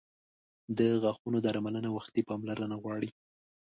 •د 0.77 0.79
غاښونو 1.01 1.37
درملنه 1.45 1.89
وختي 1.97 2.21
پاملرنه 2.29 2.75
غواړي. 2.83 3.09